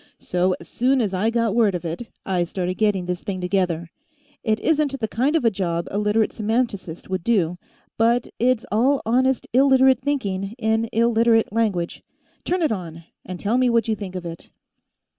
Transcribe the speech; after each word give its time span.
"So, 0.17 0.55
as 0.59 0.67
soon 0.67 0.99
as 0.99 1.13
I 1.13 1.29
got 1.29 1.53
word 1.53 1.75
of 1.75 1.85
it, 1.85 2.09
I 2.25 2.43
started 2.43 2.79
getting 2.79 3.05
this 3.05 3.23
thing 3.23 3.39
together. 3.39 3.91
It 4.43 4.59
isn't 4.61 4.99
the 4.99 5.07
kind 5.07 5.35
of 5.35 5.45
a 5.45 5.51
job 5.51 5.87
a 5.91 5.99
Literate 5.99 6.31
semanticist 6.31 7.07
would 7.11 7.23
do, 7.23 7.59
but 7.99 8.27
it's 8.39 8.65
all 8.71 9.03
honest 9.05 9.45
Illiterate 9.53 9.99
thinking, 10.01 10.55
in 10.57 10.89
Illiterate 10.91 11.53
language. 11.53 12.01
Turn 12.43 12.63
it 12.63 12.71
on, 12.71 13.03
and 13.23 13.39
tell 13.39 13.59
me 13.59 13.69
what 13.69 13.87
you 13.87 13.95
think 13.95 14.15
of 14.15 14.25
it." 14.25 14.49